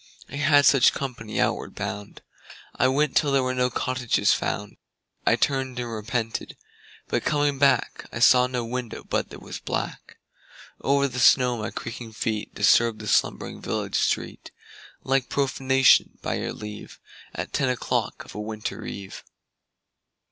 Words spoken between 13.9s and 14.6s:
street